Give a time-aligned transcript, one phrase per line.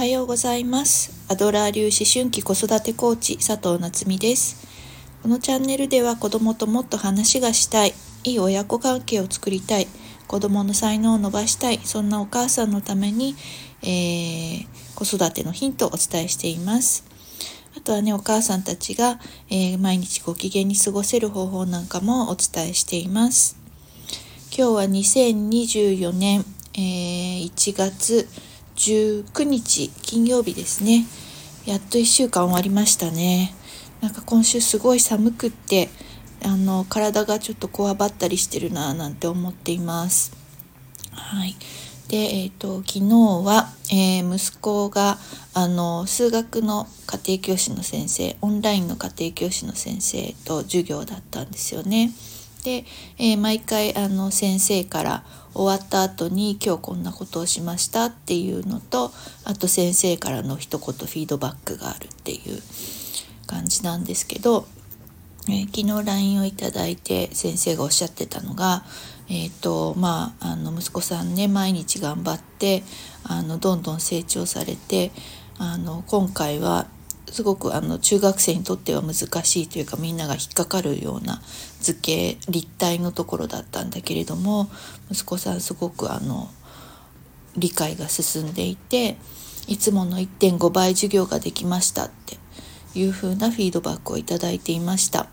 [0.00, 1.12] はようございます。
[1.28, 4.66] アドラー流思春期子育てコーチ佐藤夏実です。
[5.22, 7.92] このチャンネルでは子供ともっと話がしたい
[8.24, 9.86] いい親子関係を作りたい
[10.26, 13.36] 子供の才能を伸ばしたいそんなお母さんのために、
[13.82, 17.04] えー、子育てのヒントをお伝えしています。
[17.76, 19.20] あとはねお母さんたちが、
[19.50, 23.58] えー、毎日ご機嫌に過ごせる方法なんかもお伝えしています。
[24.56, 28.26] 今日は2024年、えー、1月
[28.80, 31.04] 19日金曜日ですね。
[31.66, 33.54] やっと1週間終わりましたね。
[34.00, 35.90] なんか今週すごい寒くって
[36.42, 40.32] あの体がちょっとこわばったりしてるななんて思っています。
[41.12, 41.56] はい。
[42.08, 43.08] で、えーと、昨日
[43.44, 45.18] は、えー、息子が
[45.52, 52.12] あの数学の家庭教師の先生オンラインの家庭教師の先生と授業だったんですよね。
[52.62, 52.84] で、
[53.18, 55.24] えー、毎回あの先生から
[55.54, 59.12] 終わった後に今日こんなことをしましたっていうのと
[59.44, 62.60] あと先生からの一言フィードバックがあるっていう
[63.46, 64.66] 感じなんですけど、
[65.48, 68.84] えー、昨日 LINE をいただいて先生がおっしゃってたのが
[69.32, 72.82] えーとまあ、あの息子さんね毎日頑張って
[73.22, 75.12] あのどんどん成長されて
[75.56, 76.88] あの今回は
[77.30, 81.40] すごくあの中学生にとっては難しいというかみんなが引っかかるような
[81.80, 84.68] 図形立体のところだったんだけれども
[85.10, 86.48] 息子さんすごくあの
[87.56, 89.16] 理解が進んでいて
[89.66, 92.38] いつもの1.5倍授業ができましたって
[92.94, 95.28] いう風なフィードバックをいただいていました。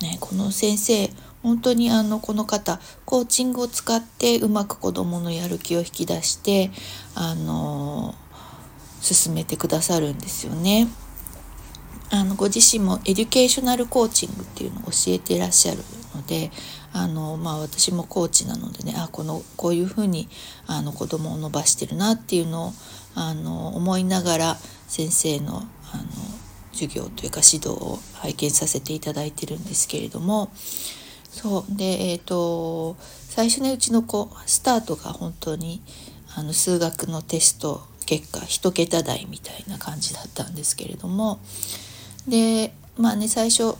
[0.00, 1.10] ね、この先生
[1.42, 6.70] 本当にあのこの方コーチングを使ってうまく子どものやる気を引き出して
[7.14, 8.14] あの
[9.00, 10.88] 進めてくださるんですよね。
[12.10, 15.78] あのご自身も educational coaching っていうのを教えていらっしゃる
[16.14, 16.50] ので
[16.92, 20.28] あの、まあ、私もコーチなのでねあこのこういうふうに
[20.66, 22.72] あの子供を伸ばしてるなっていうのを
[23.14, 24.56] あの思いながら
[24.88, 25.62] 先生の
[25.92, 26.04] あの
[26.72, 30.50] 授業というか指導を拝見させていただいてるんですけれども
[31.30, 32.96] そうでえっ、ー、と
[33.28, 35.82] 最初ねうちの子スタートが本当に
[36.36, 41.40] あの数学のテスト結果1桁台みたいな感じだったんですけれども
[42.28, 43.74] でまあね最初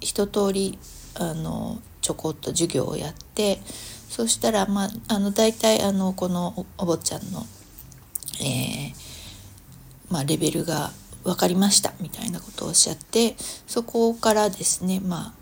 [0.00, 0.78] 一通り
[1.14, 3.60] あのちょこっと授業をやって
[4.08, 7.46] そしたらまああの大体あのこのお坊ちゃんの、
[8.40, 8.94] えー、
[10.10, 10.90] まあ、レベルが
[11.24, 13.36] 分かりましたみたいなことをおっしゃって
[13.66, 15.32] そこからですねまあ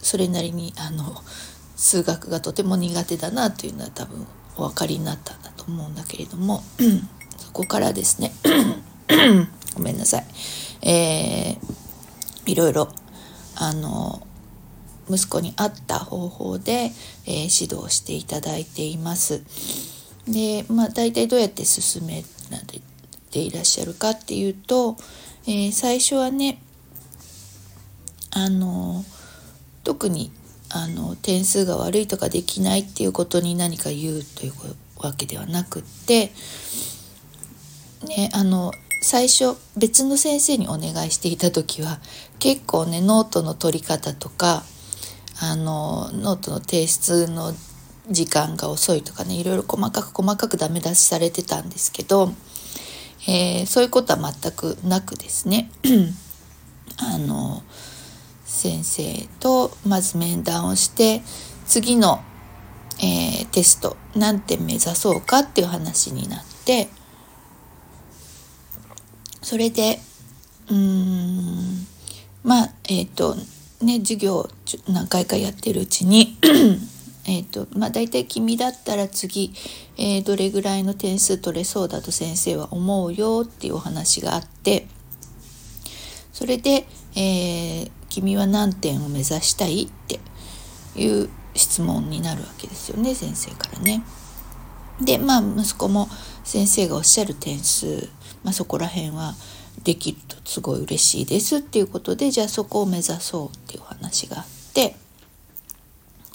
[0.00, 1.22] それなりにあの
[1.76, 4.26] 数学がとても苦手だなというのは多分
[4.56, 6.62] お分かりになったんだと思うんだけれども
[7.38, 8.32] そこからですね
[9.74, 10.24] ごめんなさい、
[10.84, 12.88] えー、いろいろ
[13.56, 14.26] あの
[15.08, 16.92] 息子に合った方法で、
[17.26, 19.42] えー、指導していただいています。
[20.28, 22.24] でまあ大体どうやって進め
[23.30, 24.96] ていらっしゃるかっていうと、
[25.46, 26.60] えー、最初はね
[28.30, 29.04] あの
[29.82, 30.32] 特に
[30.70, 34.52] あの点数が悪いとかできないっていうことに何か言うという
[34.98, 36.32] わけではなくって、
[38.08, 38.72] ね、あの
[39.04, 42.00] 最初別の先生にお願いしていた時は
[42.38, 44.62] 結構ねノートの取り方とか
[45.42, 47.52] あのノートの提出の
[48.08, 52.32] 時間が遅いとかねいろいろ細かく細かくダメ出しされてたんですけど、
[53.28, 55.70] えー、そういうことは全くなくですね。
[56.96, 57.62] あの
[58.46, 61.20] 先生とまず面談をして
[61.66, 62.22] 次の、
[63.02, 66.88] えー、テスト何点目指そうかっていう話になって
[69.44, 70.00] それで
[70.68, 71.86] うーん
[72.42, 73.36] まあえっ、ー、と
[73.82, 74.48] ね授業
[74.88, 76.38] 何回かやってるうちに
[77.28, 79.52] えっとまあ大体君だったら次、
[79.98, 84.86] えー、どれぐらいの点数取れそうだと先生は思うよっていうお話があって
[86.32, 90.20] それで、えー、君は何点を目指したい?」って
[90.96, 94.02] いう質問になるわけですよね先生からね。
[95.00, 96.08] でまあ息子も
[96.44, 98.08] 先生がおっしゃる点数、
[98.42, 99.34] まあ、そこら辺は
[99.82, 104.96] できるとすごい嬉しいですっていうことでじゃあそこを目指そうっていう話があって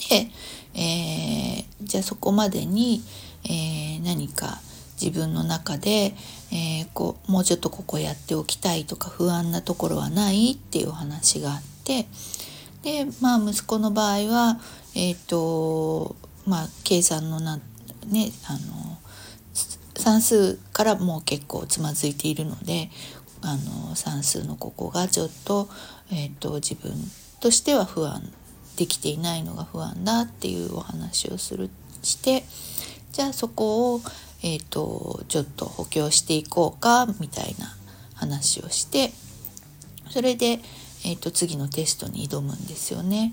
[0.08, 0.30] で、
[0.74, 3.02] えー、じゃあそこまでに、
[3.44, 4.60] えー、何か
[5.00, 6.14] 自分の中で、
[6.52, 12.06] えー、こうもうちょっとここやっておきたいとか不安なところはないっていう話があって
[12.82, 14.60] でまあ息子の場合は
[14.94, 16.16] えっ、ー、と
[16.46, 17.60] まあ計算のな
[18.10, 18.98] ねあの
[19.96, 22.90] 算数からもう結構つまずいているので
[23.42, 25.68] あの算数のここがちょっと,、
[26.10, 26.92] えーと、自分
[27.40, 28.22] としては不安
[28.76, 31.70] できていないのが不安だっていうお話をする
[32.02, 32.44] して
[33.12, 34.00] じゃあそこを、
[34.42, 37.74] えーと、ちょっと補強していこうかみたいな
[38.14, 39.12] 話をして
[40.10, 40.60] それで、
[41.04, 43.32] えーと、次のテストに挑むんですよね。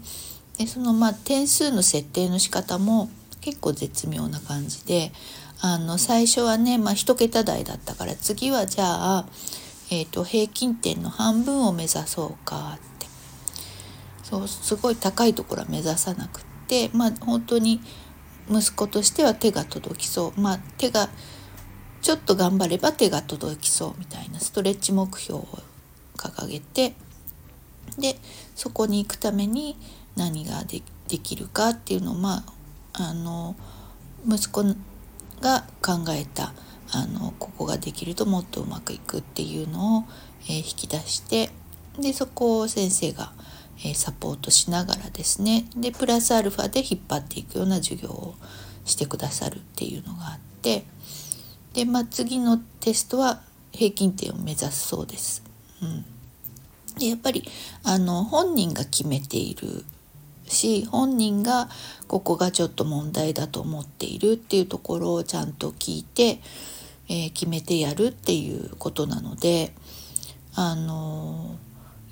[0.57, 3.09] でそのまあ点数の設定の仕方も
[3.41, 5.11] 結構絶妙な感じで
[5.61, 9.25] あの最初はね、まあ、1桁台だったから次はじゃあ、
[9.89, 12.87] えーと、平均点の半分を目指そうかって。
[14.23, 17.79] そうすごい高いところは目指さなくってまあ本当に
[18.49, 20.41] 息子としては手が届きそう。
[20.41, 21.09] まあ手が
[22.01, 25.47] ちょっと頑張れば手が届きそうみたいなストレッチ目標を
[26.17, 26.93] 掲げて
[27.97, 28.17] で
[28.55, 29.77] そこに行くために
[30.15, 30.81] 何がで
[31.19, 32.56] きるかっていうのをまあ
[32.99, 33.55] あの
[34.27, 34.63] 息子
[35.41, 36.53] が考えた
[36.91, 40.03] あのここができるともっとうまくいくっていうのを、
[40.45, 41.49] えー、引き出して
[41.99, 43.33] でそこを先生が、
[43.79, 48.35] えー、サポートしながらですねでプラスアルファで引っ張っていくような授業を
[48.85, 50.85] してくださるっていうのがあって
[51.73, 53.41] で、まあ、次のテストは
[53.71, 55.43] 平均点を目指すそうです。
[55.83, 56.05] うん、
[56.97, 57.43] でやっぱり
[57.83, 59.85] あの本人が決めている
[60.47, 61.69] し本人が
[62.07, 66.39] ここがちょっと問題だと思っているっていうところをちゃんと聞いて、
[67.09, 69.73] えー、決めてやるっていうことなので
[70.55, 71.57] あの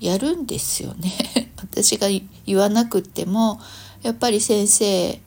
[0.00, 1.12] ー、やるんですよね。
[1.58, 2.08] 私が
[2.44, 3.60] 言わなくっても
[4.02, 5.20] やっぱり先生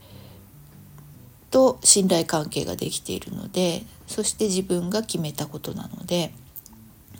[1.51, 6.31] と信頼関係ができているのでそして自分が決めたことなので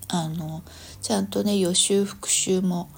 [0.07, 0.63] あの
[1.01, 2.89] ちゃんとね予習復習も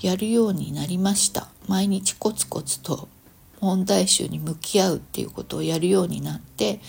[0.00, 1.48] やるようになりました。
[1.68, 3.08] 毎日コツコツと
[3.60, 6.80] 問題集に向き合うっていうことをやるようになって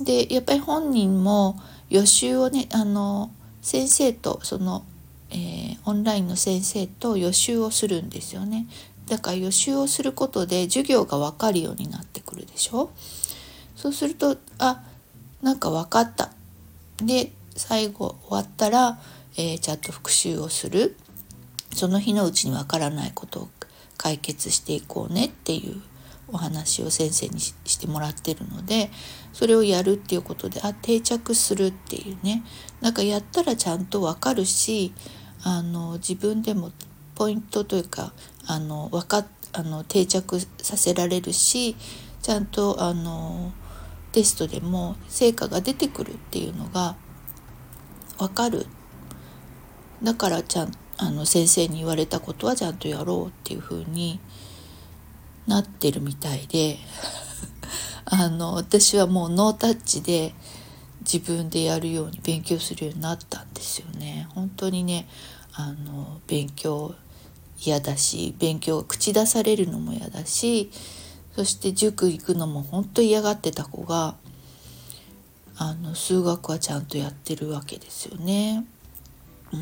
[0.00, 1.60] でやっぱり本人も
[1.90, 3.30] 予習をねあの
[3.62, 4.84] 先生とその、
[5.30, 8.66] えー、オンラインの先生と予習をするんですよね。
[9.06, 12.90] だから予習をすることで授業が分かるようになってくるでしょ。
[13.74, 14.82] そうするとあ
[15.42, 16.30] なんか分かった。
[16.98, 18.98] で最後終わったら、
[19.36, 20.96] えー、ちゃんと復習をする。
[21.74, 23.48] その日のうちにわからないことを
[23.98, 25.82] 解決していこうねっていう
[26.28, 28.90] お話を先生にしてもらってるので
[29.32, 32.42] それをやるっていうことであ定着するっていうね。
[32.80, 34.92] なんかやったらちゃんとわかるし
[35.42, 36.70] あの自分でも
[37.14, 38.12] ポイントというか
[38.46, 41.76] あのわかあの定着させられるし
[42.22, 43.52] ちゃんとあの
[44.12, 46.96] テストでも成果が出てくるっていうのが
[48.18, 48.66] わかる。
[50.02, 54.18] だからちゃんあの先生に言われたことはちゃんとやろうっていう風に
[55.46, 56.78] なってるみたいで
[58.04, 60.34] あの私はもうノータッチで
[61.00, 64.28] 自分でやるように勉強するようになったんですよね。
[64.34, 65.08] 本当にね
[65.52, 66.94] あの勉強
[67.64, 70.70] 嫌だし勉強口出されるのも嫌だし
[71.34, 74.16] そして塾行くのも本当嫌がってた子が
[75.56, 78.64] あの数学はちゃんとやってるわけですよね。
[79.52, 79.56] う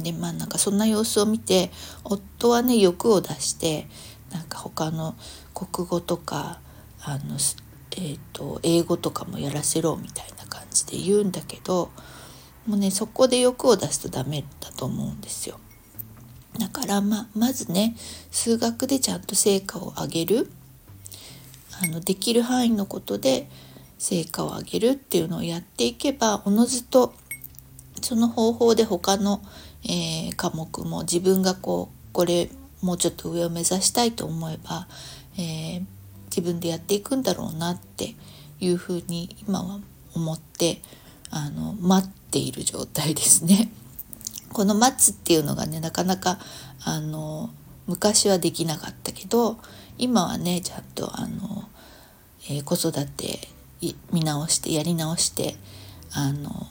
[0.00, 1.70] ん、でまあなんかそんな様子を見て
[2.04, 3.88] 夫はね欲を出して
[4.30, 5.14] なんか他の
[5.54, 6.60] 国語とか
[7.02, 7.36] あの、
[7.96, 11.90] えーと、英語とかもやらせろみたいな感じで言うんだけど
[12.66, 15.58] もうねそこで欲を出すとダメだと思うんですよ。
[16.58, 17.96] だからままずね
[18.30, 20.50] 数学でちゃんと成果を上げる
[21.82, 23.48] あのできる範囲のことで
[23.98, 27.14] 成果を上げるっていうのをやっていけばおのずと
[28.02, 29.42] その方法で他の、
[29.84, 32.50] えー、科目も自分がこうこれ
[32.82, 34.86] もうちょっと上を目指したいと思えば、
[35.38, 35.84] えー、
[36.26, 38.14] 自分でやっていくんだろうなって
[38.60, 39.80] いうふうに今は
[40.14, 40.82] 思って
[41.30, 43.70] あの待っている状態ですね。
[44.52, 46.38] この待つっていうのがねなかなか
[46.84, 47.50] あの
[47.86, 49.56] 昔はできなかったけど
[49.96, 51.68] 今はねちゃんとあの、
[52.48, 53.48] えー、子育て
[54.12, 55.56] 見直してやり直して
[56.12, 56.66] あの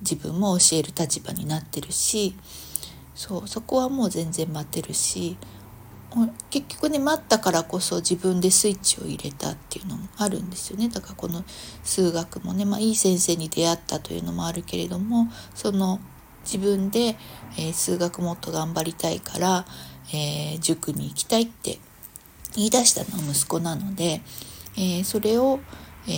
[0.00, 2.34] 自分も教える立場になってるし
[3.14, 5.36] そうそこはもう全然待てるし
[6.50, 10.88] 結局ね待ったからこそ自分でスイッチを入れたっていうのもあるんですよね。
[10.88, 11.44] だからこの
[11.84, 16.00] 数学もね、まあ、いい先生に出会ったというのもあるけれどもその
[16.44, 17.16] 自分で、
[17.58, 19.66] えー、数学もっと頑張りたいから、
[20.14, 21.78] えー、塾に行きたいって
[22.54, 24.22] 言い出したのは息子なので、
[24.76, 25.60] えー、それを、
[26.08, 26.10] え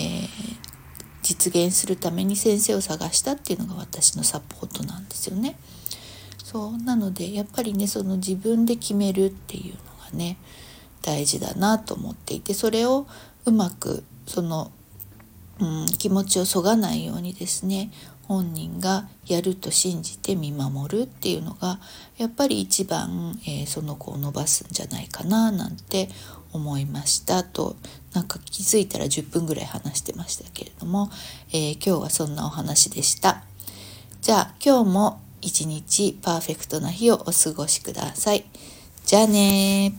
[1.31, 5.57] 実現するために先生を探したっていうのが私のサポートなんですよね。
[6.43, 10.37] そうなのでやっぱりねその自分で決めるっていうのがね
[11.03, 13.07] 大事だなと思っていてそれを
[13.45, 14.73] うまくその、
[15.61, 17.93] うん、気持ちをそがないようにですね
[18.25, 21.79] 本人がやると信じて見守るっていうのが
[22.17, 26.09] やっぱり一番、えー、その子を伸ばすんじゃないかななんて
[26.52, 27.76] 思いましたと
[28.12, 31.11] なんか気づいたら10分ぐらい話してましたけれども、
[31.52, 33.45] えー、今日はそんなお話でした。
[34.21, 38.45] じゃあ今日も一日パーフェクトな日をお過ごしください。
[39.07, 39.95] じゃあね